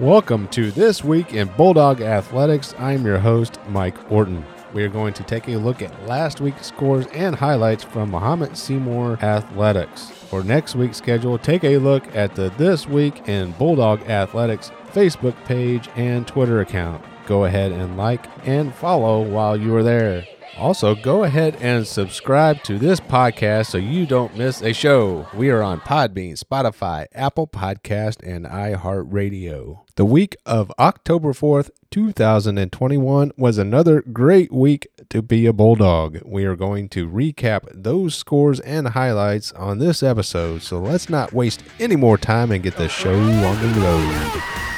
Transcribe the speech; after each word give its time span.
Welcome 0.00 0.48
to 0.48 0.72
This 0.72 1.04
Week 1.04 1.34
in 1.34 1.46
Bulldog 1.56 2.00
Athletics. 2.00 2.74
I'm 2.78 3.06
your 3.06 3.20
host, 3.20 3.60
Mike 3.68 4.10
Orton. 4.10 4.44
We 4.72 4.82
are 4.82 4.88
going 4.88 5.14
to 5.14 5.22
take 5.22 5.46
a 5.46 5.56
look 5.56 5.82
at 5.82 6.06
last 6.08 6.40
week's 6.40 6.66
scores 6.66 7.06
and 7.12 7.36
highlights 7.36 7.84
from 7.84 8.10
Mahomet-Seymour 8.10 9.20
Athletics. 9.22 10.10
For 10.10 10.42
next 10.42 10.74
week's 10.74 10.96
schedule, 10.96 11.38
take 11.38 11.62
a 11.62 11.78
look 11.78 12.12
at 12.16 12.34
the 12.34 12.50
This 12.58 12.88
Week 12.88 13.28
in 13.28 13.52
Bulldog 13.52 14.00
Athletics 14.10 14.72
Facebook 14.92 15.36
page 15.44 15.88
and 15.94 16.26
Twitter 16.26 16.60
account. 16.60 17.04
Go 17.26 17.44
ahead 17.44 17.70
and 17.70 17.96
like 17.96 18.26
and 18.48 18.74
follow 18.74 19.22
while 19.22 19.56
you 19.56 19.76
are 19.76 19.84
there. 19.84 20.26
Also, 20.56 20.94
go 20.94 21.24
ahead 21.24 21.56
and 21.60 21.86
subscribe 21.86 22.62
to 22.62 22.78
this 22.78 23.00
podcast 23.00 23.66
so 23.66 23.78
you 23.78 24.06
don't 24.06 24.36
miss 24.36 24.62
a 24.62 24.72
show. 24.72 25.26
We 25.34 25.50
are 25.50 25.62
on 25.62 25.80
Podbean, 25.80 26.38
Spotify, 26.40 27.06
Apple 27.12 27.46
Podcast, 27.46 28.22
and 28.22 28.46
iHeartRadio. 28.46 29.80
The 29.96 30.04
week 30.04 30.36
of 30.46 30.72
October 30.78 31.32
4th, 31.32 31.70
2021 31.90 33.32
was 33.36 33.58
another 33.58 34.02
great 34.02 34.52
week 34.52 34.88
to 35.10 35.22
be 35.22 35.46
a 35.46 35.52
Bulldog. 35.52 36.20
We 36.24 36.44
are 36.44 36.56
going 36.56 36.88
to 36.90 37.08
recap 37.08 37.66
those 37.72 38.14
scores 38.14 38.60
and 38.60 38.88
highlights 38.88 39.52
on 39.52 39.78
this 39.78 40.02
episode, 40.02 40.62
so 40.62 40.78
let's 40.78 41.08
not 41.08 41.32
waste 41.32 41.62
any 41.78 41.96
more 41.96 42.18
time 42.18 42.52
and 42.52 42.62
get 42.62 42.76
the 42.76 42.88
show 42.88 43.14
on 43.14 43.72
the 43.72 43.80
road. 43.80 44.73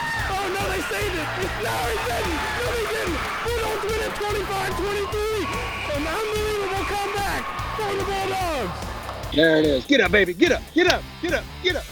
There 9.37 9.59
it 9.59 9.67
is. 9.67 9.85
Get 9.85 10.01
up, 10.01 10.11
baby. 10.11 10.33
Get 10.33 10.51
up. 10.51 10.63
Get 10.75 10.91
up. 10.91 11.03
Get 11.21 11.35
up. 11.35 11.45
Get 11.63 11.77
up. 11.77 11.85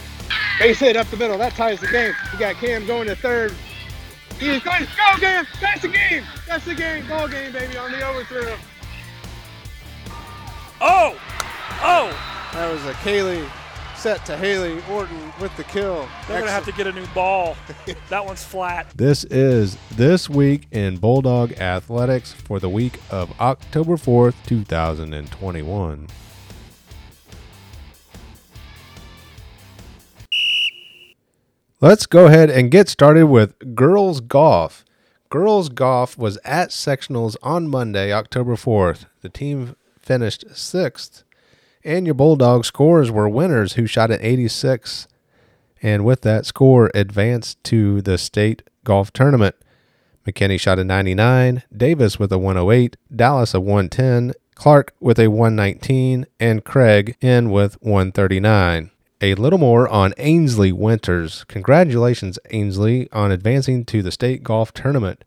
Base 0.57 0.79
hit 0.79 0.97
up 0.97 1.07
the 1.11 1.17
middle. 1.17 1.37
That 1.37 1.53
ties 1.53 1.79
the 1.79 1.85
game. 1.87 2.11
We 2.33 2.39
got 2.39 2.55
Cam 2.55 2.87
going 2.87 3.07
to 3.07 3.15
third. 3.15 3.53
He's 4.39 4.63
going. 4.63 4.81
Go, 4.81 5.19
Cam. 5.19 5.45
That's 5.61 5.83
the 5.83 5.89
game. 5.89 6.23
That's 6.47 6.65
the 6.65 6.73
game. 6.73 7.07
Ball 7.07 7.27
game, 7.27 7.53
baby, 7.53 7.77
on 7.77 7.91
the 7.91 8.03
overthrow. 8.03 8.57
Oh! 10.81 11.15
Oh! 11.83 12.49
That 12.53 12.71
was 12.71 12.83
a 12.85 12.93
Kaylee 12.93 13.47
set 13.95 14.25
to 14.25 14.35
Haley 14.35 14.81
Orton 14.89 15.31
with 15.39 15.55
the 15.55 15.65
kill. 15.65 16.07
They're 16.27 16.39
going 16.39 16.45
to 16.45 16.51
have 16.51 16.65
to 16.65 16.71
get 16.71 16.87
a 16.87 16.91
new 16.93 17.05
ball. 17.13 17.55
that 18.09 18.25
one's 18.25 18.43
flat. 18.43 18.89
This 18.95 19.23
is 19.25 19.77
This 19.91 20.27
Week 20.27 20.65
in 20.71 20.97
Bulldog 20.97 21.51
Athletics 21.53 22.33
for 22.33 22.59
the 22.59 22.69
week 22.69 22.99
of 23.11 23.39
October 23.39 23.97
4th, 23.97 24.33
2021. 24.47 26.07
Let's 31.85 32.07
go 32.07 32.25
ahead 32.25 32.49
and 32.49 32.71
get 32.71 32.89
started 32.89 33.27
with 33.27 33.75
girls 33.75 34.19
golf. 34.19 34.83
Girls 35.29 35.69
golf 35.69 36.17
was 36.17 36.39
at 36.43 36.69
sectionals 36.69 37.35
on 37.43 37.67
Monday, 37.67 38.11
October 38.11 38.55
4th. 38.55 39.05
The 39.21 39.29
team 39.29 39.75
finished 39.99 40.45
sixth, 40.55 41.23
and 41.83 42.07
your 42.07 42.15
Bulldog 42.15 42.65
scores 42.65 43.11
were 43.11 43.29
Winters 43.29 43.73
who 43.73 43.85
shot 43.85 44.09
at 44.09 44.23
86 44.23 45.07
and 45.79 46.03
with 46.03 46.21
that 46.21 46.47
score 46.47 46.89
advanced 46.95 47.63
to 47.65 48.01
the 48.01 48.17
state 48.17 48.63
golf 48.83 49.13
tournament. 49.13 49.53
McKinney 50.25 50.59
shot 50.59 50.79
a 50.79 50.83
99, 50.83 51.61
Davis 51.71 52.17
with 52.17 52.31
a 52.31 52.39
108, 52.39 52.97
Dallas 53.15 53.53
a 53.53 53.59
110, 53.59 54.33
Clark 54.55 54.95
with 54.99 55.19
a 55.19 55.27
119, 55.27 56.25
and 56.39 56.65
Craig 56.65 57.15
in 57.21 57.51
with 57.51 57.79
139. 57.83 58.89
A 59.25 59.33
little 59.33 59.57
more 59.57 59.89
on 59.89 60.13
Ainsley 60.19 60.71
Winters. 60.71 61.45
Congratulations, 61.45 62.37
Ainsley, 62.51 63.11
on 63.11 63.31
advancing 63.31 63.83
to 63.85 64.03
the 64.03 64.11
state 64.11 64.43
golf 64.43 64.71
tournament. 64.71 65.23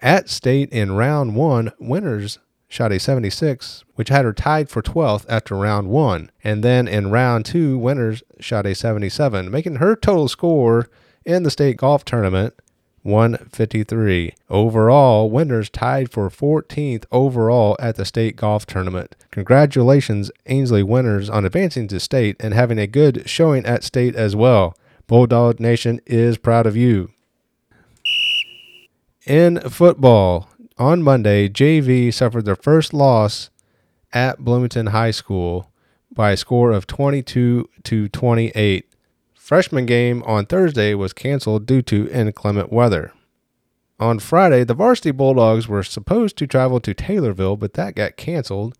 At 0.00 0.28
state 0.28 0.70
in 0.70 0.92
round 0.92 1.34
one, 1.34 1.72
Winters 1.80 2.38
shot 2.68 2.92
a 2.92 3.00
76, 3.00 3.82
which 3.96 4.10
had 4.10 4.24
her 4.24 4.32
tied 4.32 4.70
for 4.70 4.80
12th 4.80 5.26
after 5.28 5.56
round 5.56 5.88
one. 5.88 6.30
And 6.44 6.62
then 6.62 6.86
in 6.86 7.10
round 7.10 7.46
two, 7.46 7.76
Winters 7.76 8.22
shot 8.38 8.64
a 8.64 8.76
77, 8.76 9.50
making 9.50 9.76
her 9.76 9.96
total 9.96 10.28
score 10.28 10.88
in 11.24 11.42
the 11.42 11.50
state 11.50 11.78
golf 11.78 12.04
tournament 12.04 12.54
153. 13.02 14.34
Overall, 14.48 15.28
Winters 15.30 15.68
tied 15.68 16.12
for 16.12 16.30
14th 16.30 17.06
overall 17.10 17.76
at 17.80 17.96
the 17.96 18.04
state 18.04 18.36
golf 18.36 18.66
tournament. 18.66 19.16
Congratulations, 19.36 20.30
Ainsley 20.46 20.82
Winters, 20.82 21.28
on 21.28 21.44
advancing 21.44 21.88
to 21.88 22.00
state 22.00 22.36
and 22.40 22.54
having 22.54 22.78
a 22.78 22.86
good 22.86 23.28
showing 23.28 23.66
at 23.66 23.84
state 23.84 24.16
as 24.16 24.34
well. 24.34 24.74
Bulldog 25.08 25.60
Nation 25.60 26.00
is 26.06 26.38
proud 26.38 26.66
of 26.66 26.74
you. 26.74 27.10
In 29.26 29.60
football, 29.60 30.48
on 30.78 31.02
Monday, 31.02 31.50
JV 31.50 32.14
suffered 32.14 32.46
their 32.46 32.56
first 32.56 32.94
loss 32.94 33.50
at 34.10 34.38
Bloomington 34.38 34.86
High 34.86 35.10
School 35.10 35.70
by 36.10 36.30
a 36.30 36.36
score 36.38 36.72
of 36.72 36.86
22 36.86 37.68
to 37.82 38.08
28. 38.08 38.86
Freshman 39.34 39.84
game 39.84 40.22
on 40.22 40.46
Thursday 40.46 40.94
was 40.94 41.12
canceled 41.12 41.66
due 41.66 41.82
to 41.82 42.08
inclement 42.08 42.72
weather. 42.72 43.12
On 44.00 44.18
Friday, 44.18 44.64
the 44.64 44.72
varsity 44.72 45.10
Bulldogs 45.10 45.68
were 45.68 45.82
supposed 45.82 46.38
to 46.38 46.46
travel 46.46 46.80
to 46.80 46.94
Taylorville, 46.94 47.58
but 47.58 47.74
that 47.74 47.94
got 47.94 48.16
canceled 48.16 48.74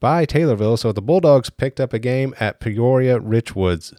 by 0.00 0.26
Taylorville, 0.26 0.78
so 0.78 0.92
the 0.92 1.02
Bulldogs 1.02 1.50
picked 1.50 1.80
up 1.80 1.92
a 1.92 1.98
game 1.98 2.34
at 2.38 2.60
Peoria 2.60 3.18
Richwoods. 3.18 3.96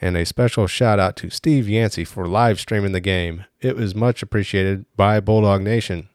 And 0.00 0.16
a 0.16 0.26
special 0.26 0.66
shout 0.66 0.98
out 0.98 1.16
to 1.16 1.30
Steve 1.30 1.68
Yancey 1.68 2.04
for 2.04 2.26
live 2.26 2.60
streaming 2.60 2.92
the 2.92 3.00
game. 3.00 3.44
It 3.60 3.76
was 3.76 3.94
much 3.94 4.22
appreciated 4.22 4.84
by 4.96 5.20
Bulldog 5.20 5.62
Nation. 5.62 6.08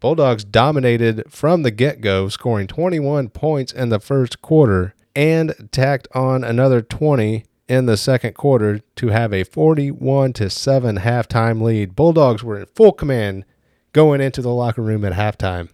Bulldogs 0.00 0.44
dominated 0.44 1.24
from 1.28 1.62
the 1.62 1.72
get 1.72 2.00
go, 2.00 2.28
scoring 2.28 2.68
21 2.68 3.30
points 3.30 3.72
in 3.72 3.88
the 3.88 3.98
first 3.98 4.40
quarter 4.40 4.94
and 5.16 5.68
tacked 5.72 6.06
on 6.14 6.44
another 6.44 6.80
20 6.80 7.44
in 7.66 7.86
the 7.86 7.96
second 7.96 8.34
quarter 8.34 8.80
to 8.94 9.08
have 9.08 9.32
a 9.32 9.42
41 9.42 10.32
to 10.34 10.48
7 10.48 10.98
halftime 10.98 11.60
lead. 11.60 11.96
Bulldogs 11.96 12.44
were 12.44 12.60
in 12.60 12.66
full 12.66 12.92
command 12.92 13.44
going 13.92 14.20
into 14.20 14.40
the 14.40 14.52
locker 14.52 14.82
room 14.82 15.04
at 15.04 15.12
halftime. 15.12 15.70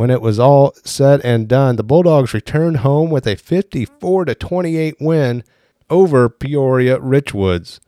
When 0.00 0.08
it 0.08 0.22
was 0.22 0.40
all 0.40 0.72
said 0.82 1.20
and 1.24 1.46
done, 1.46 1.76
the 1.76 1.82
Bulldogs 1.82 2.32
returned 2.32 2.78
home 2.78 3.10
with 3.10 3.26
a 3.26 3.36
54 3.36 4.24
to 4.24 4.34
28 4.34 4.96
win 4.98 5.44
over 5.90 6.30
Peoria 6.30 6.98
Richwoods. 6.98 7.80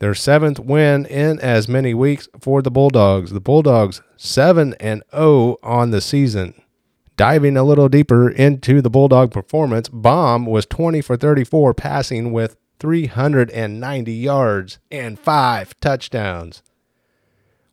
Their 0.00 0.16
seventh 0.16 0.58
win 0.58 1.06
in 1.06 1.38
as 1.38 1.68
many 1.68 1.94
weeks 1.94 2.28
for 2.40 2.60
the 2.60 2.72
Bulldogs. 2.72 3.30
The 3.30 3.38
Bulldogs 3.38 4.02
7 4.16 4.74
and 4.80 5.04
0 5.14 5.58
on 5.62 5.92
the 5.92 6.00
season. 6.00 6.60
Diving 7.16 7.56
a 7.56 7.62
little 7.62 7.88
deeper 7.88 8.28
into 8.28 8.82
the 8.82 8.90
Bulldog 8.90 9.30
performance, 9.30 9.88
Baum 9.88 10.44
was 10.44 10.66
20 10.66 11.00
for 11.02 11.16
34 11.16 11.72
passing 11.72 12.32
with 12.32 12.56
390 12.80 14.12
yards 14.12 14.80
and 14.90 15.16
5 15.20 15.78
touchdowns. 15.78 16.64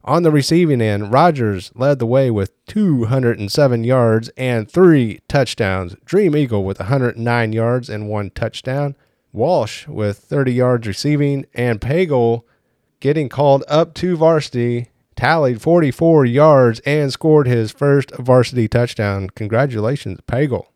On 0.05 0.21
the 0.21 0.29
receiving 0.29 0.81
end, 0.81 1.11
Rogers 1.11 1.71
led 1.73 1.97
the 1.97 2.05
way 2.05 2.29
with 2.29 2.51
207 2.67 3.83
yards 3.83 4.29
and 4.37 4.69
3 4.69 5.19
touchdowns. 5.27 5.95
Dream 6.05 6.35
Eagle 6.35 6.63
with 6.63 6.77
109 6.77 7.53
yards 7.53 7.89
and 7.89 8.07
1 8.07 8.29
touchdown. 8.29 8.95
Walsh 9.33 9.87
with 9.87 10.19
30 10.19 10.53
yards 10.53 10.87
receiving, 10.87 11.47
and 11.55 11.81
Pagel 11.81 12.43
getting 12.99 13.29
called 13.29 13.63
up 13.67 13.95
to 13.95 14.15
varsity, 14.15 14.89
tallied 15.15 15.61
44 15.61 16.23
yards 16.23 16.79
and 16.81 17.11
scored 17.11 17.47
his 17.47 17.71
first 17.71 18.15
varsity 18.17 18.67
touchdown. 18.67 19.31
Congratulations, 19.31 20.19
Pagel. 20.27 20.67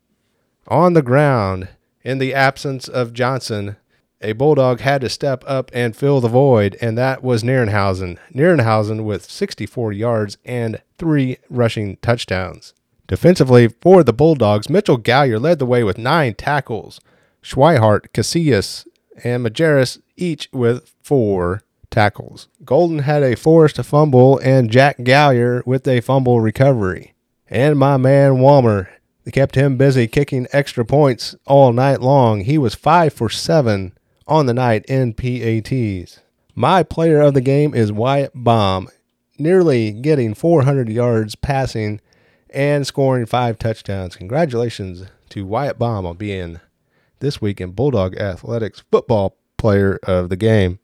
On 0.66 0.94
the 0.94 1.02
ground, 1.02 1.68
in 2.02 2.18
the 2.18 2.34
absence 2.34 2.88
of 2.88 3.12
Johnson, 3.12 3.76
a 4.22 4.32
Bulldog 4.32 4.80
had 4.80 5.00
to 5.00 5.08
step 5.08 5.42
up 5.46 5.70
and 5.72 5.96
fill 5.96 6.20
the 6.20 6.28
void, 6.28 6.76
and 6.80 6.96
that 6.98 7.22
was 7.22 7.42
Nierenhausen. 7.42 8.18
Nierenhausen 8.34 9.04
with 9.04 9.30
64 9.30 9.92
yards 9.92 10.36
and 10.44 10.82
three 10.98 11.38
rushing 11.48 11.96
touchdowns. 11.98 12.74
Defensively 13.06 13.68
for 13.68 14.04
the 14.04 14.12
Bulldogs, 14.12 14.68
Mitchell 14.68 14.98
Gallier 14.98 15.40
led 15.40 15.58
the 15.58 15.66
way 15.66 15.82
with 15.82 15.98
nine 15.98 16.34
tackles. 16.34 17.00
Schweihart, 17.42 18.08
Casillas, 18.12 18.86
and 19.24 19.44
Majerus 19.44 20.00
each 20.16 20.48
with 20.52 20.92
four 21.02 21.62
tackles. 21.90 22.48
Golden 22.64 23.00
had 23.00 23.22
a 23.22 23.36
forced 23.36 23.82
fumble, 23.82 24.38
and 24.38 24.70
Jack 24.70 24.98
Gallier 24.98 25.64
with 25.66 25.88
a 25.88 26.00
fumble 26.02 26.40
recovery. 26.40 27.14
And 27.48 27.78
my 27.78 27.96
man 27.96 28.34
Walmer, 28.34 28.88
kept 29.32 29.54
him 29.54 29.76
busy 29.76 30.08
kicking 30.08 30.46
extra 30.52 30.84
points 30.84 31.36
all 31.46 31.72
night 31.72 32.00
long. 32.00 32.40
He 32.42 32.58
was 32.58 32.74
five 32.74 33.12
for 33.12 33.30
seven 33.30 33.92
on 34.30 34.46
the 34.46 34.54
night 34.54 34.86
in 34.86 35.12
PATs. 35.12 36.20
My 36.54 36.84
player 36.84 37.20
of 37.20 37.34
the 37.34 37.40
game 37.40 37.74
is 37.74 37.90
Wyatt 37.90 38.30
Baum, 38.32 38.88
nearly 39.38 39.90
getting 39.90 40.34
400 40.34 40.88
yards 40.88 41.34
passing 41.34 42.00
and 42.48 42.86
scoring 42.86 43.26
five 43.26 43.58
touchdowns. 43.58 44.14
Congratulations 44.14 45.04
to 45.30 45.44
Wyatt 45.44 45.78
Baum 45.78 46.06
on 46.06 46.16
being 46.16 46.60
this 47.18 47.40
week 47.40 47.60
in 47.60 47.72
Bulldog 47.72 48.16
Athletics 48.16 48.84
football 48.90 49.36
player 49.56 49.98
of 50.04 50.28
the 50.28 50.36
game. 50.36 50.78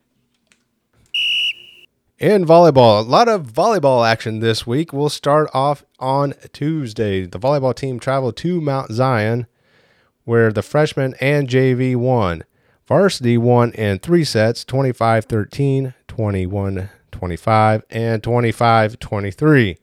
In 2.18 2.44
volleyball, 2.44 2.98
a 2.98 3.08
lot 3.08 3.28
of 3.28 3.52
volleyball 3.52 4.08
action 4.08 4.40
this 4.40 4.66
week. 4.66 4.92
We'll 4.92 5.08
start 5.08 5.50
off 5.54 5.84
on 6.00 6.34
Tuesday. 6.52 7.26
The 7.26 7.38
volleyball 7.38 7.74
team 7.74 8.00
traveled 8.00 8.36
to 8.38 8.60
Mount 8.60 8.90
Zion, 8.90 9.46
where 10.24 10.50
the 10.50 10.62
freshmen 10.62 11.14
and 11.20 11.48
JV 11.48 11.94
won. 11.94 12.42
Varsity 12.86 13.36
won 13.36 13.72
in 13.72 13.98
three 13.98 14.24
sets 14.24 14.64
25 14.64 15.24
13, 15.24 15.94
21 16.06 16.90
25, 17.10 17.82
and 17.90 18.22
25 18.22 18.98
23. 18.98 19.76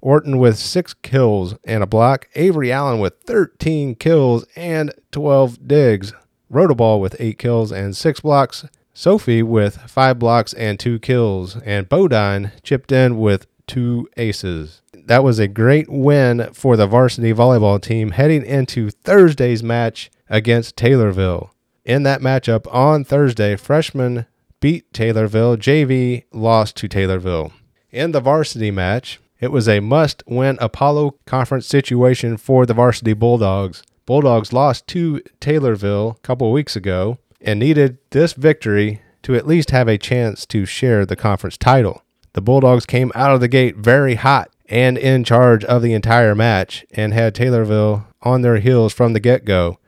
Orton 0.00 0.38
with 0.38 0.58
six 0.58 0.94
kills 0.94 1.54
and 1.64 1.82
a 1.82 1.86
block. 1.86 2.28
Avery 2.34 2.70
Allen 2.70 3.00
with 3.00 3.14
13 3.24 3.94
kills 3.94 4.44
and 4.54 4.92
12 5.12 5.66
digs. 5.66 6.12
Rotoball 6.52 7.00
with 7.00 7.16
eight 7.18 7.38
kills 7.38 7.72
and 7.72 7.96
six 7.96 8.20
blocks. 8.20 8.66
Sophie 8.92 9.42
with 9.42 9.78
five 9.90 10.18
blocks 10.18 10.52
and 10.52 10.78
two 10.78 10.98
kills. 10.98 11.56
And 11.62 11.88
Bodine 11.88 12.52
chipped 12.62 12.92
in 12.92 13.18
with 13.18 13.46
two 13.66 14.08
aces. 14.16 14.82
That 14.92 15.24
was 15.24 15.38
a 15.38 15.48
great 15.48 15.88
win 15.88 16.50
for 16.52 16.76
the 16.76 16.86
varsity 16.86 17.32
volleyball 17.32 17.80
team 17.80 18.10
heading 18.10 18.44
into 18.44 18.90
Thursday's 18.90 19.62
match 19.62 20.10
against 20.28 20.76
Taylorville. 20.76 21.53
In 21.84 22.02
that 22.04 22.22
matchup 22.22 22.66
on 22.72 23.04
Thursday, 23.04 23.56
freshmen 23.56 24.24
beat 24.58 24.90
Taylorville. 24.94 25.58
JV 25.58 26.24
lost 26.32 26.76
to 26.76 26.88
Taylorville. 26.88 27.52
In 27.90 28.12
the 28.12 28.22
varsity 28.22 28.70
match, 28.70 29.20
it 29.38 29.52
was 29.52 29.68
a 29.68 29.80
must 29.80 30.22
win 30.26 30.56
Apollo 30.62 31.16
Conference 31.26 31.66
situation 31.66 32.38
for 32.38 32.64
the 32.64 32.72
varsity 32.72 33.12
Bulldogs. 33.12 33.82
Bulldogs 34.06 34.50
lost 34.50 34.86
to 34.88 35.20
Taylorville 35.40 36.16
a 36.16 36.20
couple 36.20 36.50
weeks 36.50 36.74
ago 36.74 37.18
and 37.42 37.60
needed 37.60 37.98
this 38.10 38.32
victory 38.32 39.02
to 39.22 39.34
at 39.34 39.46
least 39.46 39.70
have 39.70 39.88
a 39.88 39.98
chance 39.98 40.46
to 40.46 40.64
share 40.64 41.04
the 41.04 41.16
conference 41.16 41.58
title. 41.58 42.02
The 42.32 42.40
Bulldogs 42.40 42.86
came 42.86 43.12
out 43.14 43.34
of 43.34 43.40
the 43.40 43.48
gate 43.48 43.76
very 43.76 44.14
hot 44.14 44.50
and 44.70 44.96
in 44.96 45.24
charge 45.24 45.64
of 45.66 45.82
the 45.82 45.92
entire 45.92 46.34
match 46.34 46.86
and 46.92 47.12
had 47.12 47.34
Taylorville 47.34 48.06
on 48.22 48.40
their 48.40 48.56
heels 48.56 48.94
from 48.94 49.12
the 49.12 49.20
get 49.20 49.44
go. 49.44 49.78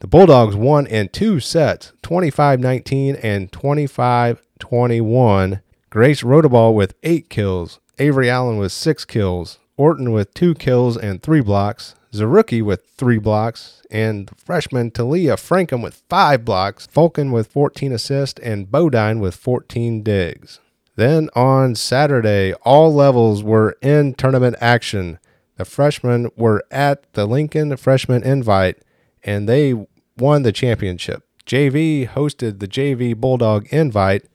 The 0.00 0.06
Bulldogs 0.06 0.56
won 0.56 0.86
in 0.86 1.10
two 1.10 1.40
sets 1.40 1.92
25 2.02 2.58
19 2.58 3.16
and 3.16 3.52
25 3.52 4.42
21. 4.58 5.60
Grace 5.90 6.22
Rotoball 6.22 6.74
with 6.74 6.94
eight 7.02 7.28
kills, 7.28 7.80
Avery 7.98 8.30
Allen 8.30 8.56
with 8.56 8.72
six 8.72 9.04
kills, 9.04 9.58
Orton 9.76 10.10
with 10.10 10.32
two 10.32 10.54
kills 10.54 10.96
and 10.96 11.22
three 11.22 11.42
blocks, 11.42 11.94
Zaruki 12.12 12.62
with 12.62 12.86
three 12.96 13.18
blocks, 13.18 13.82
and 13.90 14.30
freshman 14.38 14.90
Talia 14.90 15.36
Frankham 15.36 15.82
with 15.82 16.02
five 16.08 16.46
blocks, 16.46 16.86
Falcon 16.86 17.30
with 17.30 17.48
14 17.48 17.92
assists, 17.92 18.40
and 18.40 18.70
Bodine 18.70 19.20
with 19.20 19.34
14 19.34 20.02
digs. 20.02 20.60
Then 20.96 21.28
on 21.34 21.74
Saturday, 21.74 22.54
all 22.62 22.94
levels 22.94 23.42
were 23.42 23.76
in 23.82 24.14
tournament 24.14 24.56
action. 24.62 25.18
The 25.56 25.66
freshmen 25.66 26.30
were 26.36 26.64
at 26.70 27.12
the 27.12 27.26
Lincoln 27.26 27.76
Freshman 27.76 28.22
Invite, 28.22 28.78
and 29.24 29.48
they 29.48 29.74
won 30.16 30.42
the 30.42 30.52
championship. 30.52 31.24
JV 31.46 32.08
hosted 32.08 32.58
the 32.58 32.68
JV 32.68 33.16
Bulldog 33.16 33.66
Invite, 33.72 34.26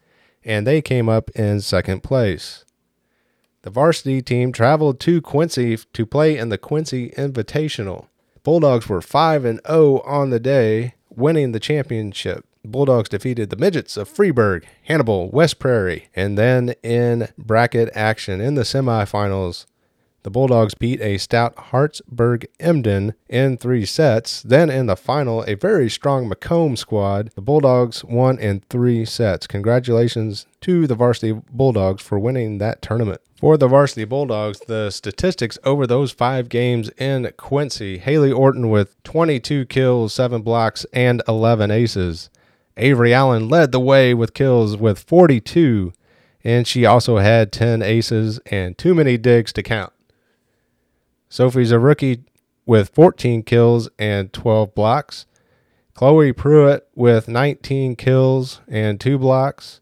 and 0.43 0.65
they 0.65 0.81
came 0.81 1.07
up 1.07 1.29
in 1.31 1.61
second 1.61 2.03
place. 2.03 2.65
The 3.61 3.69
varsity 3.69 4.21
team 4.21 4.51
traveled 4.51 4.99
to 5.01 5.21
Quincy 5.21 5.77
to 5.77 6.05
play 6.05 6.37
in 6.37 6.49
the 6.49 6.57
Quincy 6.57 7.09
Invitational. 7.11 8.07
Bulldogs 8.43 8.87
were 8.87 9.01
5 9.01 9.43
and 9.43 9.59
0 9.67 10.01
on 10.05 10.29
the 10.29 10.39
day, 10.39 10.93
winning 11.09 11.51
the 11.51 11.59
championship. 11.59 12.45
Bulldogs 12.63 13.09
defeated 13.09 13.49
the 13.49 13.57
Midgets 13.57 13.97
of 13.97 14.09
Freeburg, 14.09 14.63
Hannibal, 14.83 15.29
West 15.31 15.59
Prairie, 15.59 16.09
and 16.15 16.37
then 16.37 16.75
in 16.83 17.29
bracket 17.37 17.89
action 17.95 18.41
in 18.41 18.55
the 18.55 18.63
semifinals, 18.63 19.65
the 20.25 20.31
Bulldogs 20.31 20.73
beat 20.73 21.01
a 21.01 21.19
stout 21.19 21.53
Hartsburg 21.55 22.47
Emden 22.59 23.13
in 23.29 23.57
three 23.57 23.85
sets. 23.85 24.41
Then 24.41 24.71
in 24.71 24.87
the 24.87 24.95
final, 24.95 25.43
a 25.43 25.53
very 25.53 25.87
strong 25.87 26.27
Macomb 26.27 26.75
squad. 26.77 27.29
The 27.35 27.43
Bulldogs 27.43 28.03
won 28.03 28.39
in 28.39 28.61
three 28.61 29.05
sets. 29.05 29.45
Congratulations 29.45 30.47
to 30.61 30.87
the 30.87 30.95
varsity 30.95 31.39
Bulldogs 31.51 32.01
for 32.01 32.17
winning 32.17 32.57
that 32.57 32.81
tournament. 32.81 33.21
For 33.35 33.55
the 33.55 33.67
varsity 33.67 34.03
Bulldogs, 34.03 34.61
the 34.61 34.89
statistics 34.89 35.59
over 35.63 35.85
those 35.85 36.11
five 36.11 36.49
games 36.49 36.89
in 36.97 37.31
Quincy 37.37 37.99
Haley 37.99 38.31
Orton 38.31 38.71
with 38.71 38.95
22 39.03 39.67
kills, 39.67 40.11
7 40.15 40.41
blocks, 40.41 40.87
and 40.91 41.21
11 41.27 41.69
aces. 41.69 42.31
Avery 42.77 43.13
Allen 43.13 43.47
led 43.47 43.71
the 43.71 43.79
way 43.79 44.15
with 44.15 44.33
kills 44.33 44.75
with 44.75 44.97
42, 44.97 45.93
and 46.43 46.65
she 46.65 46.83
also 46.83 47.17
had 47.17 47.51
10 47.51 47.83
aces 47.83 48.39
and 48.47 48.75
too 48.75 48.95
many 48.95 49.19
digs 49.19 49.53
to 49.53 49.61
count. 49.61 49.93
Sophie 51.29 51.63
Zaruki 51.63 52.23
with 52.65 52.89
14 52.89 53.43
kills 53.43 53.89
and 53.99 54.31
12 54.33 54.73
blocks. 54.75 55.25
Chloe 55.93 56.33
Pruitt 56.33 56.87
with 56.93 57.27
19 57.27 57.95
kills 57.95 58.61
and 58.67 58.99
2 58.99 59.17
blocks. 59.17 59.81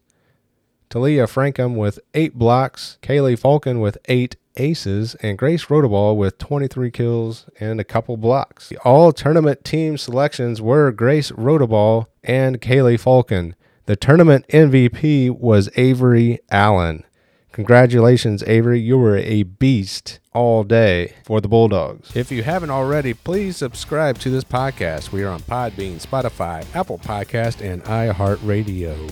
Talia 0.88 1.26
Frankham 1.26 1.74
with 1.76 1.98
8 2.14 2.34
blocks. 2.34 2.98
Kaylee 3.02 3.38
Falcon 3.38 3.80
with 3.80 3.98
8 4.06 4.36
aces. 4.56 5.16
And 5.16 5.36
Grace 5.36 5.64
Rotoball 5.66 6.16
with 6.16 6.38
23 6.38 6.90
kills 6.90 7.46
and 7.58 7.80
a 7.80 7.84
couple 7.84 8.16
blocks. 8.16 8.68
The 8.68 8.78
all 8.78 9.12
tournament 9.12 9.64
team 9.64 9.98
selections 9.98 10.62
were 10.62 10.92
Grace 10.92 11.32
Rotoball 11.32 12.06
and 12.22 12.60
Kaylee 12.60 13.00
Falcon. 13.00 13.56
The 13.86 13.96
tournament 13.96 14.46
MVP 14.48 15.30
was 15.30 15.68
Avery 15.76 16.38
Allen. 16.50 17.04
Congratulations, 17.52 18.42
Avery. 18.46 18.80
You 18.80 18.98
were 18.98 19.18
a 19.18 19.42
beast 19.42 20.20
all 20.34 20.64
day 20.64 21.14
for 21.24 21.40
the 21.40 21.48
Bulldogs. 21.48 22.14
If 22.14 22.30
you 22.30 22.42
haven't 22.42 22.70
already, 22.70 23.14
please 23.14 23.56
subscribe 23.56 24.18
to 24.18 24.30
this 24.30 24.44
podcast. 24.44 25.12
We 25.12 25.22
are 25.22 25.30
on 25.30 25.40
Podbean, 25.40 26.04
Spotify, 26.04 26.66
Apple 26.74 26.98
Podcast, 26.98 27.60
and 27.60 27.82
iHeartRadio. 27.84 29.10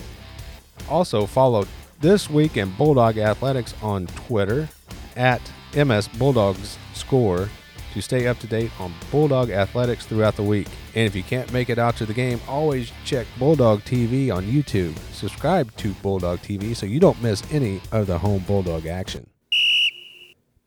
Also, 0.89 1.25
follow 1.25 1.65
This 2.01 2.29
Week 2.29 2.57
in 2.57 2.71
Bulldog 2.71 3.17
Athletics 3.17 3.73
on 3.81 4.07
Twitter 4.07 4.67
at 5.15 5.41
MS 5.75 6.07
Bulldogs 6.09 6.77
Score 6.93 7.49
to 7.93 8.01
stay 8.01 8.27
up 8.27 8.39
to 8.39 8.47
date 8.47 8.71
on 8.79 8.93
Bulldog 9.11 9.51
athletics 9.51 10.05
throughout 10.05 10.35
the 10.35 10.43
week. 10.43 10.67
And 10.95 11.05
if 11.05 11.15
you 11.15 11.23
can't 11.23 11.51
make 11.53 11.69
it 11.69 11.77
out 11.77 11.95
to 11.97 12.05
the 12.05 12.13
game, 12.13 12.39
always 12.47 12.91
check 13.05 13.27
Bulldog 13.37 13.81
TV 13.81 14.33
on 14.35 14.45
YouTube. 14.45 14.97
Subscribe 15.13 15.75
to 15.77 15.93
Bulldog 15.95 16.39
TV 16.39 16.75
so 16.75 16.85
you 16.85 16.99
don't 16.99 17.21
miss 17.21 17.43
any 17.51 17.81
of 17.91 18.07
the 18.07 18.17
home 18.17 18.43
Bulldog 18.47 18.87
action. 18.87 19.27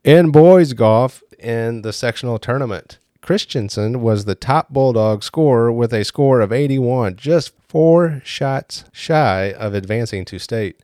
In 0.07 0.31
boys 0.31 0.73
golf 0.73 1.21
in 1.37 1.83
the 1.83 1.93
sectional 1.93 2.39
tournament, 2.39 2.99
Christensen 3.23 4.01
was 4.01 4.25
the 4.25 4.37
top 4.37 4.69
Bulldog 4.71 5.25
scorer 5.25 5.73
with 5.73 5.93
a 5.93 6.05
score 6.05 6.41
of 6.41 6.53
81, 6.53 7.17
just 7.17 7.53
four 7.69 8.23
shots 8.25 8.85
shy 8.93 9.51
of 9.51 9.75
advancing 9.75 10.25
to 10.27 10.39
state. 10.39 10.79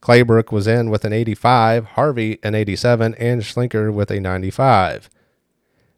Claybrook 0.00 0.50
was 0.50 0.66
in 0.66 0.90
with 0.90 1.04
an 1.04 1.12
85, 1.12 1.84
Harvey 1.84 2.40
an 2.42 2.56
87, 2.56 3.14
and 3.14 3.42
Schlinker 3.42 3.94
with 3.94 4.10
a 4.10 4.18
95 4.18 5.10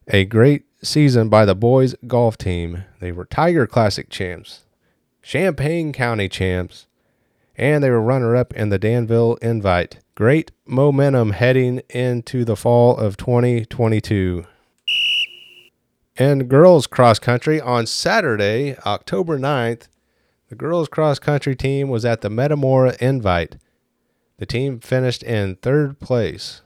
a 0.07 0.27
great 0.27 0.65
season 0.83 1.31
by 1.31 1.47
the 1.47 1.55
boys 1.55 1.95
golf 2.07 2.37
team. 2.37 2.85
They 3.01 3.13
were 3.13 3.25
Tiger 3.25 3.67
Classic 3.67 4.11
champs, 4.11 4.65
Champaign 5.23 5.95
County 5.95 6.29
champs, 6.29 6.87
and 7.57 7.83
they 7.83 7.89
were 7.89 8.03
runner 8.03 8.37
up 8.37 8.53
in 8.53 8.69
the 8.69 8.79
Danville 8.79 9.37
Invite. 9.37 10.01
Great 10.19 10.51
momentum 10.67 11.31
heading 11.31 11.81
into 11.91 12.45
the 12.45 12.57
fall 12.57 12.97
of 12.97 13.17
2022. 13.17 14.45
And 16.17 16.49
girls 16.49 16.89
cross 16.89 17.21
country 17.21 17.61
on 17.61 17.87
Saturday, 17.87 18.77
October 18.85 19.39
9th, 19.39 19.87
the 20.49 20.57
girls 20.57 20.89
cross 20.89 21.21
country 21.21 21.55
team 21.55 21.89
was 21.89 22.05
at 22.05 22.23
the 22.23 22.31
Metamora 22.31 22.97
Invite. 23.01 23.59
The 24.39 24.47
team 24.47 24.81
finished 24.81 25.23
in 25.23 25.55
third 25.55 26.01
place. 26.01 26.63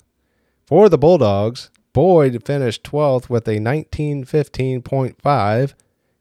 For 0.64 0.88
the 0.88 0.97
Bulldogs, 0.97 1.68
Boyd 1.92 2.47
finished 2.47 2.85
12th 2.85 3.28
with 3.28 3.47
a 3.47 3.59
1915.5. 3.59 5.75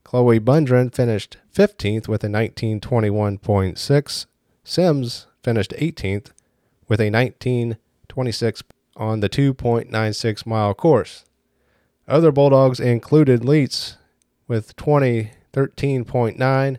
Chloe 0.03 0.39
Bundren 0.41 0.93
finished 0.93 1.37
15th 1.55 2.09
with 2.09 2.25
a 2.25 2.27
1921.6. 2.27 4.25
Sims 4.65 5.27
finished 5.41 5.73
18th 5.77 6.31
with 6.91 6.99
a 6.99 7.09
1926 7.09 8.63
on 8.97 9.21
the 9.21 9.29
2.96 9.29 10.45
mile 10.45 10.73
course. 10.73 11.23
Other 12.05 12.33
Bulldogs 12.33 12.81
included 12.81 13.45
Leitz 13.45 13.95
with 14.45 14.75
2013.9, 14.75 16.77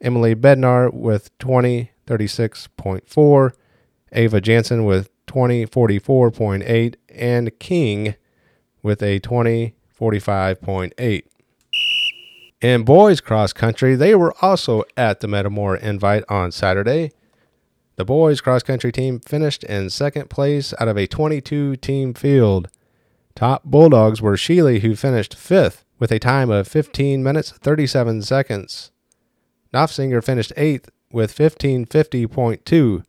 Emily 0.00 0.36
Bednar 0.36 0.94
with 0.94 1.36
2036.4, 1.40 3.52
Ava 4.12 4.40
Jansen 4.40 4.84
with 4.84 5.10
2044.8, 5.26 6.94
and 7.08 7.58
King 7.58 8.14
with 8.84 9.02
a 9.02 9.18
2045.8. 9.18 11.22
In 12.60 12.84
boys 12.84 13.20
cross 13.20 13.52
country, 13.52 13.96
they 13.96 14.14
were 14.14 14.32
also 14.40 14.84
at 14.96 15.18
the 15.18 15.26
Metamora 15.26 15.80
Invite 15.80 16.22
on 16.28 16.52
Saturday. 16.52 17.10
The 18.00 18.06
boys 18.06 18.40
cross 18.40 18.62
country 18.62 18.92
team 18.92 19.20
finished 19.20 19.62
in 19.62 19.90
second 19.90 20.30
place 20.30 20.72
out 20.80 20.88
of 20.88 20.96
a 20.96 21.06
22 21.06 21.76
team 21.76 22.14
field. 22.14 22.70
Top 23.34 23.62
Bulldogs 23.62 24.22
were 24.22 24.36
Sheely, 24.36 24.80
who 24.80 24.96
finished 24.96 25.36
fifth 25.36 25.84
with 25.98 26.10
a 26.10 26.18
time 26.18 26.48
of 26.48 26.66
15 26.66 27.22
minutes 27.22 27.50
37 27.50 28.22
seconds. 28.22 28.90
Knopfsinger 29.74 30.24
finished 30.24 30.54
eighth 30.56 30.88
with 31.12 31.36
1550.2. 31.36 33.04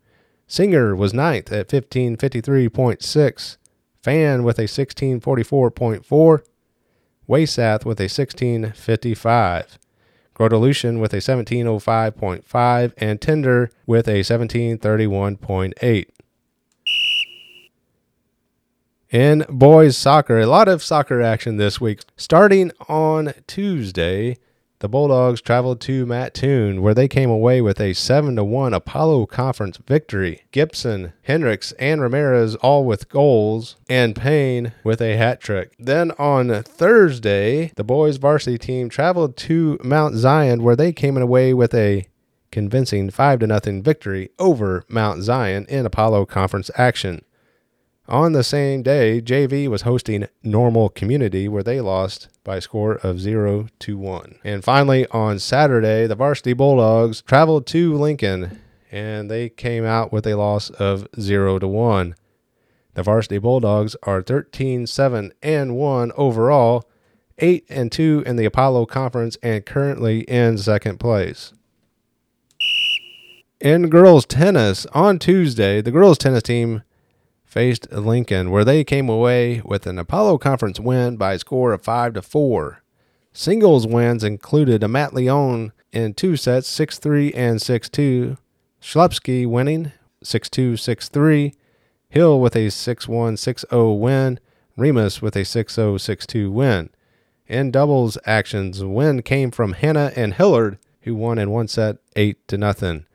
Singer 0.45 0.93
was 0.93 1.13
ninth 1.13 1.53
at 1.53 1.69
1553.6. 1.69 3.57
Fan 4.03 4.43
with 4.43 4.59
a 4.59 4.63
1644.4. 4.63 6.43
Waysath 7.29 7.85
with 7.85 8.01
a 8.01 8.11
1655. 8.11 9.79
Grodelution 10.35 10.99
with 10.99 11.13
a 11.13 11.17
1705.5 11.17 12.93
and 12.97 13.21
Tinder 13.21 13.69
with 13.85 14.07
a 14.07 14.21
1731.8. 14.21 16.05
In 19.11 19.45
boys 19.49 19.97
soccer, 19.97 20.39
a 20.39 20.45
lot 20.45 20.69
of 20.69 20.81
soccer 20.81 21.21
action 21.21 21.57
this 21.57 21.81
week. 21.81 22.01
Starting 22.15 22.71
on 22.87 23.33
Tuesday, 23.45 24.37
the 24.81 24.89
Bulldogs 24.89 25.41
traveled 25.41 25.79
to 25.81 26.07
Mattoon, 26.07 26.81
where 26.81 26.95
they 26.95 27.07
came 27.07 27.29
away 27.29 27.61
with 27.61 27.79
a 27.79 27.93
7 27.93 28.49
1 28.49 28.73
Apollo 28.73 29.27
Conference 29.27 29.77
victory. 29.77 30.43
Gibson, 30.51 31.13
Hendricks, 31.21 31.71
and 31.73 32.01
Ramirez 32.01 32.55
all 32.55 32.83
with 32.83 33.07
goals, 33.07 33.75
and 33.87 34.15
Payne 34.15 34.73
with 34.83 34.99
a 34.99 35.17
hat 35.17 35.39
trick. 35.39 35.73
Then 35.77 36.11
on 36.13 36.63
Thursday, 36.63 37.71
the 37.75 37.83
boys 37.83 38.17
varsity 38.17 38.57
team 38.57 38.89
traveled 38.89 39.37
to 39.37 39.77
Mount 39.83 40.15
Zion, 40.15 40.63
where 40.63 40.75
they 40.75 40.91
came 40.91 41.15
away 41.15 41.53
with 41.53 41.75
a 41.75 42.07
convincing 42.51 43.11
5 43.11 43.39
0 43.39 43.81
victory 43.83 44.31
over 44.39 44.83
Mount 44.89 45.21
Zion 45.21 45.67
in 45.69 45.85
Apollo 45.85 46.25
Conference 46.25 46.71
action. 46.75 47.23
On 48.07 48.33
the 48.33 48.43
same 48.43 48.81
day, 48.81 49.21
JV 49.21 49.67
was 49.67 49.83
hosting 49.83 50.27
Normal 50.43 50.89
Community, 50.89 51.47
where 51.47 51.63
they 51.63 51.79
lost 51.79 52.29
by 52.43 52.57
a 52.57 52.61
score 52.61 52.95
of 52.95 53.21
0 53.21 53.67
to 53.79 53.97
1. 53.97 54.39
And 54.43 54.63
finally, 54.63 55.05
on 55.07 55.37
Saturday, 55.37 56.07
the 56.07 56.15
Varsity 56.15 56.53
Bulldogs 56.53 57.21
traveled 57.21 57.67
to 57.67 57.93
Lincoln, 57.93 58.59
and 58.91 59.29
they 59.29 59.49
came 59.49 59.85
out 59.85 60.11
with 60.11 60.25
a 60.25 60.35
loss 60.35 60.71
of 60.71 61.07
0 61.19 61.59
to 61.59 61.67
1. 61.67 62.15
The 62.95 63.03
Varsity 63.03 63.37
Bulldogs 63.37 63.95
are 64.03 64.21
13 64.21 64.87
7 64.87 65.31
and 65.41 65.75
1 65.75 66.11
overall, 66.17 66.89
8 67.37 67.65
and 67.69 67.91
2 67.91 68.23
in 68.25 68.35
the 68.35 68.45
Apollo 68.45 68.87
Conference, 68.87 69.37
and 69.43 69.65
currently 69.65 70.21
in 70.21 70.57
second 70.57 70.99
place. 70.99 71.53
In 73.61 73.89
girls 73.89 74.25
tennis, 74.25 74.87
on 74.87 75.19
Tuesday, 75.19 75.81
the 75.81 75.91
girls 75.91 76.17
tennis 76.17 76.43
team 76.43 76.81
faced 77.51 77.91
Lincoln, 77.91 78.49
where 78.49 78.63
they 78.63 78.81
came 78.81 79.09
away 79.09 79.61
with 79.65 79.85
an 79.85 79.99
Apollo 79.99 80.37
Conference 80.37 80.79
win 80.79 81.17
by 81.17 81.33
a 81.33 81.39
score 81.39 81.73
of 81.73 81.81
5 81.81 82.13
to 82.13 82.21
4. 82.21 82.81
Singles 83.33 83.85
wins 83.85 84.23
included 84.23 84.81
a 84.83 84.87
Matt 84.87 85.13
Leon 85.13 85.73
in 85.91 86.13
two 86.13 86.37
sets, 86.37 86.69
6 86.69 86.97
3 86.97 87.33
and 87.33 87.61
6 87.61 87.89
2. 87.89 88.37
Schlepsky 88.81 89.45
winning 89.45 89.91
6 90.23 90.49
2 90.49 90.77
6 90.77 91.09
3. 91.09 91.53
Hill 92.07 92.39
with 92.39 92.55
a 92.55 92.69
6 92.69 93.07
1 93.09 93.35
6 93.37 93.65
0 93.69 93.93
win. 93.93 94.39
Remus 94.77 95.21
with 95.21 95.35
a 95.35 95.43
6 95.43 95.73
0 95.73 95.97
6 95.97 96.25
2 96.25 96.49
win. 96.49 96.89
In 97.47 97.69
doubles 97.69 98.17
actions, 98.25 98.81
win 98.81 99.23
came 99.23 99.51
from 99.51 99.73
Hannah 99.73 100.13
and 100.15 100.35
Hillard, 100.35 100.77
who 101.01 101.15
won 101.15 101.37
in 101.37 101.51
one 101.51 101.67
set 101.67 101.97
8 102.15 102.47
to 102.47 102.57
nothing. 102.57 103.05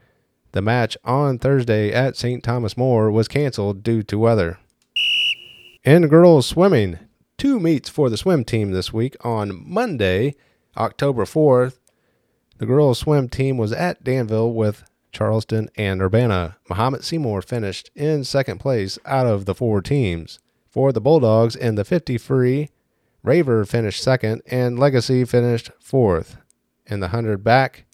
The 0.57 0.63
match 0.63 0.97
on 1.05 1.39
Thursday 1.39 1.93
at 1.93 2.17
St. 2.17 2.43
Thomas 2.43 2.79
More 2.79 3.11
was 3.11 3.29
canceled 3.29 3.83
due 3.83 4.03
to 4.05 4.19
weather. 4.19 4.59
In 5.85 6.09
girls 6.09 6.47
swimming, 6.47 6.99
two 7.37 7.61
meets 7.61 7.91
for 7.91 8.09
the 8.09 8.17
swim 8.17 8.43
team 8.43 8.71
this 8.71 8.91
week. 8.91 9.17
On 9.23 9.63
Monday, 9.71 10.35
October 10.75 11.27
4th, 11.27 11.79
the 12.57 12.65
girls 12.65 12.99
swim 12.99 13.29
team 13.29 13.59
was 13.59 13.71
at 13.71 14.03
Danville 14.03 14.51
with 14.51 14.85
Charleston 15.13 15.69
and 15.77 16.01
Urbana. 16.01 16.57
Mahomet-Seymour 16.71 17.43
finished 17.43 17.91
in 17.95 18.25
second 18.25 18.59
place 18.59 18.99
out 19.05 19.27
of 19.27 19.45
the 19.45 19.55
four 19.55 19.83
teams. 19.83 20.39
For 20.71 20.91
the 20.91 21.03
Bulldogs 21.03 21.55
in 21.55 21.75
the 21.75 21.85
50 21.85 22.17
free, 22.17 22.71
Raver 23.23 23.67
finished 23.67 24.03
second 24.03 24.41
and 24.47 24.79
Legacy 24.79 25.27
finished 25.27 25.71
fourth. 25.79 26.39
In 26.87 27.01
the 27.01 27.09
100 27.09 27.45
back, 27.45 27.85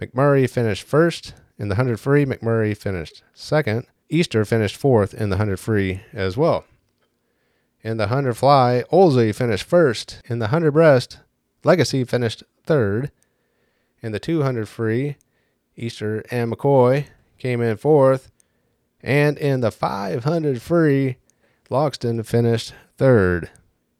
McMurray 0.00 0.50
finished 0.50 0.82
first 0.82 1.34
in 1.58 1.68
the 1.68 1.74
100 1.74 1.98
free, 1.98 2.24
McMurray 2.24 2.76
finished 2.76 3.22
second. 3.34 3.86
Easter 4.08 4.44
finished 4.44 4.76
fourth 4.76 5.12
in 5.12 5.28
the 5.28 5.36
100 5.36 5.58
free 5.58 6.02
as 6.12 6.36
well. 6.36 6.64
In 7.82 7.96
the 7.96 8.04
100 8.04 8.34
fly, 8.34 8.84
Olsey 8.90 9.34
finished 9.34 9.64
first. 9.64 10.22
In 10.26 10.38
the 10.38 10.46
100 10.46 10.72
breast, 10.72 11.18
Legacy 11.64 12.04
finished 12.04 12.42
third. 12.64 13.10
In 14.00 14.12
the 14.12 14.20
200 14.20 14.68
free, 14.68 15.16
Easter 15.76 16.24
and 16.30 16.52
McCoy 16.52 17.06
came 17.38 17.60
in 17.60 17.76
fourth. 17.76 18.30
And 19.02 19.38
in 19.38 19.60
the 19.60 19.70
500 19.70 20.62
free, 20.62 21.16
Loxton 21.70 22.24
finished 22.24 22.74
third. 22.96 23.50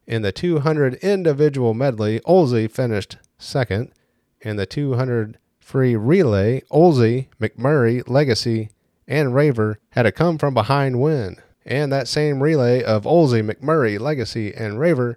In 0.06 0.22
the 0.22 0.32
200 0.32 0.94
individual 0.94 1.74
medley, 1.74 2.20
Olsey 2.20 2.70
finished 2.70 3.18
second. 3.36 3.92
In 4.40 4.56
the 4.56 4.66
200 4.66 5.38
free 5.68 5.94
relay, 5.94 6.62
Olsey, 6.70 7.28
McMurray, 7.38 8.02
Legacy, 8.08 8.70
and 9.06 9.34
Raver 9.34 9.78
had 9.90 10.06
a 10.06 10.12
come 10.12 10.38
from 10.38 10.54
behind 10.54 10.98
win. 10.98 11.36
And 11.66 11.92
that 11.92 12.08
same 12.08 12.42
relay 12.42 12.82
of 12.82 13.04
Olsey, 13.04 13.42
McMurray, 13.42 14.00
Legacy, 14.00 14.54
and 14.54 14.80
Raver 14.80 15.14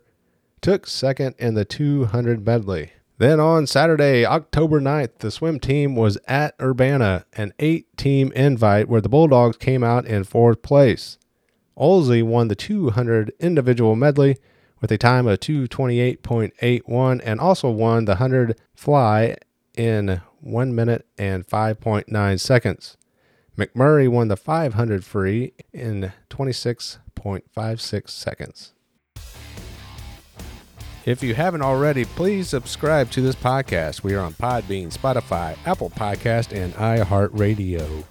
took 0.60 0.88
second 0.88 1.36
in 1.39 1.53
the 1.53 1.63
200 1.63 2.46
medley. 2.46 2.91
Then 3.17 3.39
on 3.39 3.65
Saturday, 3.65 4.25
October 4.25 4.81
9th, 4.81 5.20
the 5.20 5.31
swim 5.31 5.58
team 5.58 5.96
was 5.96 6.17
at 6.27 6.53
Urbana, 6.62 7.25
an 7.31 7.53
eight 7.60 7.96
team 7.96 8.34
invite 8.34 8.89
where 8.89 9.00
the 9.00 9.08
Bulldogs 9.08 9.55
came 9.55 9.86
out 9.86 10.05
in 10.05 10.25
fourth 10.25 10.62
place. 10.62 11.17
Olsey 11.77 12.22
won 12.22 12.50
the 12.50 12.55
200 12.55 13.31
individual 13.39 13.96
medley 13.96 14.36
with 14.81 14.91
a 14.91 14.98
time 14.98 15.27
of 15.27 15.39
228.81 15.39 17.22
and 17.24 17.39
also 17.39 17.70
won 17.70 18.03
the 18.03 18.13
100 18.13 18.60
fly 18.75 19.38
in 19.75 20.21
1 20.39 20.75
minute 20.75 21.05
and 21.17 21.45
5.9 21.47 22.39
seconds. 22.39 22.97
McMurray 23.57 24.07
won 24.09 24.27
the 24.27 24.37
500 24.37 25.03
free 25.03 25.53
in 25.73 26.13
26.56 26.29 28.09
seconds. 28.09 28.73
If 31.03 31.23
you 31.23 31.33
haven't 31.33 31.63
already, 31.63 32.05
please 32.05 32.49
subscribe 32.49 33.09
to 33.11 33.21
this 33.21 33.35
podcast. 33.35 34.03
We 34.03 34.13
are 34.13 34.19
on 34.19 34.33
Podbean, 34.33 34.95
Spotify, 34.95 35.57
Apple 35.65 35.89
Podcast, 35.89 36.55
and 36.55 36.73
iHeartRadio. 36.75 38.03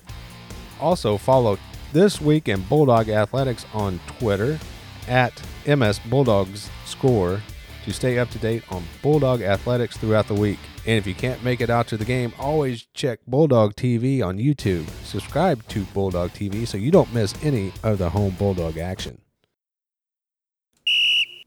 Also, 0.81 1.17
follow 1.17 1.57
This 1.93 2.21
Week 2.21 2.49
in 2.49 2.63
Bulldog 2.63 3.09
Athletics 3.09 3.65
on 3.73 4.01
Twitter 4.19 4.59
at 5.07 5.41
MS 5.67 6.01
Bulldogs 6.01 6.69
Score 6.85 7.41
to 7.85 7.93
stay 7.93 8.19
up 8.19 8.31
to 8.31 8.39
date 8.39 8.63
on 8.71 8.85
Bulldog 9.03 9.43
athletics 9.43 9.97
throughout 9.97 10.29
the 10.29 10.35
week. 10.35 10.59
And 10.87 10.97
if 10.97 11.07
you 11.07 11.15
can't 11.15 11.43
make 11.43 11.61
it 11.61 11.71
out 11.71 11.87
to 11.89 11.97
the 11.97 12.05
game, 12.05 12.33
always 12.39 12.87
check 12.95 13.21
Bulldog 13.27 13.75
TV 13.75 14.25
on 14.25 14.39
YouTube. 14.39 14.89
Subscribe 15.05 15.67
to 15.69 15.85
Bulldog 15.87 16.31
TV 16.31 16.67
so 16.67 16.77
you 16.77 16.91
don't 16.91 17.13
miss 17.13 17.35
any 17.43 17.73
of 17.83 17.99
the 17.99 18.11
home 18.11 18.35
Bulldog 18.39 18.79
action. 18.79 19.21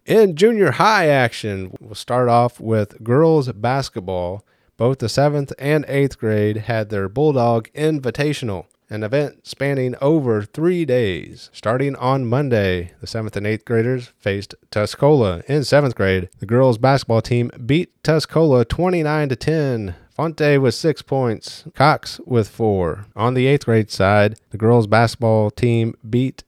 In 0.05 0.35
junior 0.35 0.71
high 0.71 1.07
action, 1.07 1.71
we'll 1.79 1.95
start 1.95 2.27
off 2.27 2.59
with 2.59 3.01
girls 3.03 3.51
basketball. 3.51 4.45
Both 4.75 4.99
the 4.99 5.07
7th 5.07 5.53
and 5.57 5.85
8th 5.85 6.17
grade 6.17 6.57
had 6.57 6.89
their 6.89 7.07
Bulldog 7.07 7.69
Invitational 7.73 8.65
an 8.89 9.03
event 9.03 9.45
spanning 9.47 9.95
over 10.01 10.43
three 10.43 10.85
days. 10.85 11.49
Starting 11.53 11.95
on 11.95 12.25
Monday, 12.25 12.91
the 13.01 13.07
7th 13.07 13.35
and 13.35 13.45
8th 13.45 13.65
graders 13.65 14.11
faced 14.17 14.55
Tuscola. 14.71 15.43
In 15.45 15.61
7th 15.61 15.95
grade, 15.95 16.29
the 16.39 16.45
girls 16.45 16.77
basketball 16.77 17.21
team 17.21 17.51
beat 17.65 17.91
Tuscola 18.03 18.67
29 18.67 19.29
to 19.29 19.35
10. 19.35 19.95
Fonte 20.15 20.61
with 20.61 20.75
six 20.75 21.01
points, 21.01 21.63
Cox 21.73 22.19
with 22.25 22.47
four. 22.47 23.07
On 23.15 23.33
the 23.33 23.47
eighth 23.47 23.65
grade 23.65 23.89
side, 23.89 24.39
the 24.51 24.59
girls 24.59 24.85
basketball 24.85 25.49
team 25.49 25.95
beat 26.07 26.43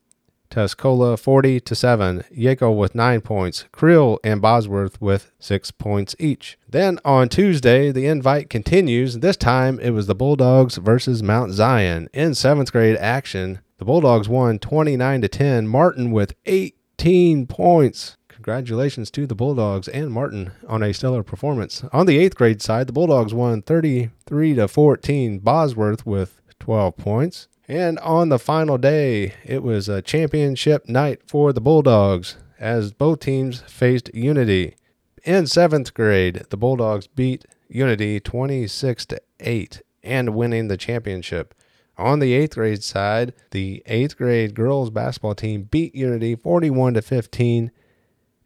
Tuscola 0.56 1.20
40 1.20 1.60
to 1.60 1.76
7, 1.76 2.24
Yako 2.34 2.78
with 2.78 2.96
9 2.96 3.20
points, 3.20 3.66
Creel 3.74 4.22
and 4.24 4.42
Bosworth 4.42 5.02
with 5.02 5.30
6 5.38 5.72
points 5.72 6.16
each. 6.18 6.58
Then 6.70 6.98
on 7.04 7.28
Tuesday, 7.28 7.92
the 7.92 8.06
invite 8.06 8.50
continues. 8.50 9.20
This 9.20 9.36
time 9.36 9.82
it 9.82 9.90
was 9.90 10.08
the 10.08 10.16
Bulldogs 10.16 10.78
versus 10.78 11.22
Mount 11.22 11.52
Zion. 11.52 12.08
In 12.14 12.32
7th 12.32 12.72
grade 12.72 12.96
action, 12.96 13.60
the 13.80 13.84
Bulldogs 13.86 14.30
won 14.30 14.58
29 14.58 15.24
to 15.24 15.28
10, 15.28 15.68
Martin 15.68 16.12
with 16.12 16.34
18 16.46 17.48
points. 17.48 18.16
Congratulations 18.30 19.12
to 19.12 19.28
the 19.28 19.36
Bulldogs 19.36 19.90
and 19.90 20.10
Martin 20.10 20.54
on 20.70 20.82
a 20.82 20.94
stellar 20.94 21.22
performance. 21.22 21.84
On 21.92 22.06
the 22.06 22.18
8th 22.18 22.36
grade 22.36 22.62
side, 22.62 22.88
the 22.88 22.94
Bulldogs 22.94 23.34
won 23.34 23.62
33 23.62 24.56
to 24.56 24.70
14, 24.70 25.40
Bosworth 25.40 26.06
with 26.06 26.42
12 26.62 26.96
points. 26.96 27.50
And 27.68 27.98
on 28.00 28.30
the 28.30 28.40
final 28.40 28.78
day, 28.78 29.34
it 29.44 29.64
was 29.64 29.90
a 29.90 30.02
championship 30.02 30.88
night 30.88 31.22
for 31.26 31.52
the 31.52 31.62
Bulldogs 31.62 32.38
as 32.60 32.94
both 32.94 33.20
teams 33.20 33.62
faced 33.62 34.14
Unity. 34.14 34.76
In 35.24 35.48
seventh 35.48 35.94
grade, 35.94 36.46
the 36.50 36.58
Bulldogs 36.58 37.08
beat 37.08 37.46
Unity 37.68 38.20
26 38.20 39.06
to 39.08 39.22
8 39.40 39.82
and 40.04 40.36
winning 40.36 40.68
the 40.68 40.78
championship. 40.78 41.56
On 41.98 42.20
the 42.20 42.34
eighth 42.34 42.56
grade 42.56 42.84
side, 42.84 43.34
the 43.52 43.82
eighth 43.88 44.18
grade 44.18 44.54
girls 44.54 44.90
basketball 44.90 45.34
team 45.34 45.64
beat 45.64 45.96
Unity 45.96 46.36
41 46.36 46.96
to 46.96 47.02
15 47.02 47.72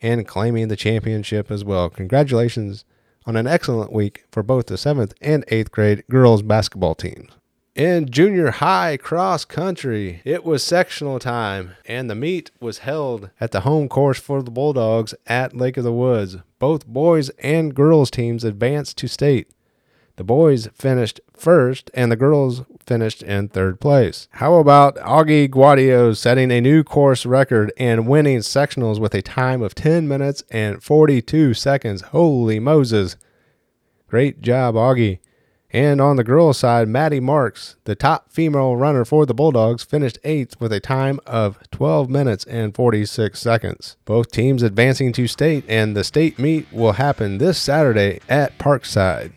and 0.01 0.27
claiming 0.27 0.69
the 0.69 0.75
championship 0.75 1.51
as 1.51 1.65
well. 1.65 1.89
Congratulations 1.89 2.85
on 3.25 3.35
an 3.35 3.47
excellent 3.47 3.91
week 3.91 4.23
for 4.31 4.43
both 4.43 4.67
the 4.67 4.77
seventh 4.77 5.13
and 5.19 5.43
eighth 5.49 5.71
grade 5.71 6.03
girls 6.09 6.41
basketball 6.41 6.95
teams. 6.95 7.38
In 7.79 8.11
junior 8.11 8.51
high 8.51 8.97
cross 8.97 9.45
country, 9.45 10.21
it 10.25 10.43
was 10.43 10.61
sectional 10.61 11.17
time, 11.17 11.77
and 11.85 12.09
the 12.09 12.13
meet 12.13 12.51
was 12.59 12.79
held 12.79 13.29
at 13.39 13.51
the 13.51 13.61
home 13.61 13.87
course 13.87 14.19
for 14.19 14.43
the 14.43 14.51
Bulldogs 14.51 15.15
at 15.27 15.55
Lake 15.55 15.77
of 15.77 15.85
the 15.85 15.93
Woods. 15.93 16.35
Both 16.59 16.85
boys 16.85 17.29
and 17.39 17.73
girls 17.73 18.11
teams 18.11 18.43
advanced 18.43 18.97
to 18.97 19.07
state. 19.07 19.49
The 20.17 20.25
boys 20.25 20.67
finished 20.73 21.21
first, 21.31 21.89
and 21.93 22.11
the 22.11 22.17
girls 22.17 22.63
finished 22.85 23.23
in 23.23 23.47
third 23.47 23.79
place. 23.79 24.27
How 24.31 24.55
about 24.55 24.97
Augie 24.97 25.47
Guadio 25.49 26.17
setting 26.17 26.51
a 26.51 26.59
new 26.59 26.83
course 26.83 27.25
record 27.25 27.71
and 27.77 28.09
winning 28.09 28.39
sectionals 28.39 28.99
with 28.99 29.15
a 29.15 29.21
time 29.21 29.61
of 29.61 29.73
10 29.73 30.05
minutes 30.05 30.43
and 30.51 30.83
42 30.83 31.53
seconds? 31.53 32.01
Holy 32.01 32.59
Moses! 32.59 33.15
Great 34.09 34.41
job, 34.41 34.75
Augie. 34.75 35.19
And 35.71 36.01
on 36.01 36.15
the 36.15 36.23
girls' 36.23 36.57
side, 36.57 36.87
Maddie 36.87 37.19
Marks, 37.19 37.75
the 37.83 37.93
top 37.93 38.31
female 38.31 38.75
runner 38.75 39.05
for 39.05 39.27
the 39.27 39.35
Bulldogs, 39.35 39.83
finished 39.83 40.17
eighth 40.23 40.59
with 40.59 40.73
a 40.73 40.79
time 40.79 41.19
of 41.27 41.59
12 41.69 42.09
minutes 42.09 42.43
and 42.45 42.73
46 42.73 43.39
seconds. 43.39 43.95
Both 44.05 44.31
teams 44.31 44.63
advancing 44.63 45.13
to 45.13 45.27
state, 45.27 45.63
and 45.67 45.95
the 45.95 46.03
state 46.03 46.39
meet 46.39 46.71
will 46.73 46.93
happen 46.93 47.37
this 47.37 47.59
Saturday 47.59 48.19
at 48.27 48.57
Parkside. 48.57 49.31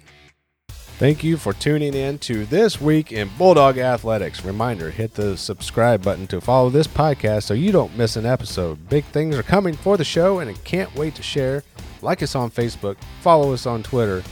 Thank 0.68 1.24
you 1.24 1.36
for 1.36 1.52
tuning 1.52 1.94
in 1.94 2.18
to 2.20 2.46
This 2.46 2.80
Week 2.80 3.12
in 3.12 3.28
Bulldog 3.36 3.76
Athletics. 3.76 4.44
Reminder 4.44 4.88
hit 4.88 5.14
the 5.14 5.36
subscribe 5.36 6.02
button 6.02 6.28
to 6.28 6.40
follow 6.40 6.70
this 6.70 6.86
podcast 6.86 7.42
so 7.42 7.54
you 7.54 7.72
don't 7.72 7.96
miss 7.96 8.16
an 8.16 8.24
episode. 8.24 8.88
Big 8.88 9.04
things 9.06 9.36
are 9.36 9.42
coming 9.42 9.74
for 9.74 9.96
the 9.96 10.04
show, 10.04 10.38
and 10.38 10.48
I 10.48 10.54
can't 10.64 10.94
wait 10.94 11.14
to 11.16 11.22
share. 11.22 11.64
Like 12.02 12.22
us 12.22 12.34
on 12.34 12.50
Facebook, 12.50 12.96
follow 13.20 13.52
us 13.52 13.66
on 13.66 13.82
Twitter, 13.82 14.22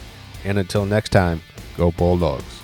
and 0.44 0.58
until 0.58 0.86
next 0.86 1.10
time, 1.10 1.42
Go 1.80 1.90
Bulldogs. 1.92 2.59